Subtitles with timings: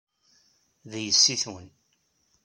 [0.91, 1.67] D yessi-twen.